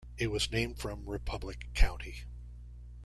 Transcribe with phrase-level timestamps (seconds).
[0.17, 2.23] It was named from Republic County.